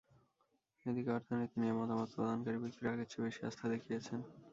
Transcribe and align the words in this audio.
এদিকে 0.85 1.09
অর্থনীতি 1.11 1.55
নিয়ে 1.61 1.77
মতামত 1.79 2.09
প্রদানকারী 2.13 2.57
ব্যক্তিরা 2.59 2.89
আগের 2.91 3.07
চেয়ে 3.11 3.25
বেশি 3.25 3.41
আস্থা 3.49 3.65
দেখিয়েছেন। 3.73 4.19